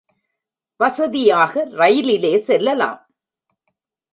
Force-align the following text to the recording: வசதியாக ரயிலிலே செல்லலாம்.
வசதியாக 0.79 1.65
ரயிலிலே 1.71 2.33
செல்லலாம். 2.39 2.99